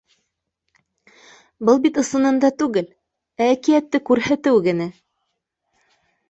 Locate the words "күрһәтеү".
4.09-4.65